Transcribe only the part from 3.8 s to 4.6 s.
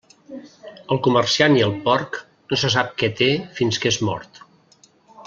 que és mort.